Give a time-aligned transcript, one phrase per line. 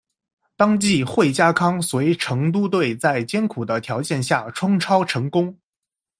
[0.55, 5.59] 当季惠家康随成都队在艰苦的条件下冲超成功。